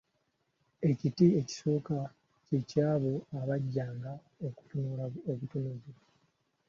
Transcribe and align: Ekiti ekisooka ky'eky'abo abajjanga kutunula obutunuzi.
Ekiti 0.89 1.25
ekisooka 1.41 1.97
ky'eky'abo 2.47 3.13
abajjanga 3.39 4.11
kutunula 4.57 5.03
obutunuzi. 5.31 5.93